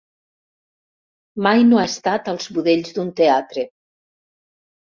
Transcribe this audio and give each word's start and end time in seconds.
Mai 1.47 1.61
no 1.67 1.81
ha 1.81 1.85
estat 1.89 2.31
als 2.33 2.49
budells 2.57 2.97
d'un 2.97 3.15
teatre. 3.23 3.67